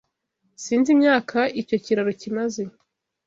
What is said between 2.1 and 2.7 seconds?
kimaze.